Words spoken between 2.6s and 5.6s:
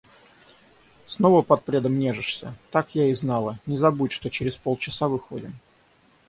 Так я и знала! Не забудь, что через полчаса выходим.